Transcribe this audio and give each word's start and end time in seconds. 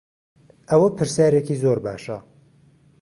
ئەوە 0.69 0.87
پرسیارێکی 0.97 1.59
زۆر 1.61 1.77
باشە. 1.85 2.17